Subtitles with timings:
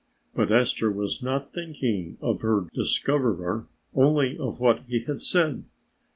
[0.33, 5.65] But Esther was not thinking of her discoverer, only of what he had said.